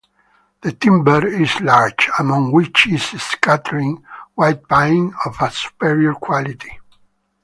The 0.63 0.71
Timber 0.71 1.27
is 1.27 1.61
large, 1.61 2.09
among 2.17 2.51
which 2.53 2.87
is 2.87 3.03
scattering 3.21 4.03
White 4.33 4.67
Pine 4.67 5.13
of 5.27 5.35
a 5.39 5.51
Superior 5.51 6.15
quality. 6.15 6.79